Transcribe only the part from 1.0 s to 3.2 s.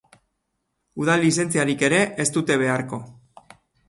Udal lizentziarik ere ez dute beharko.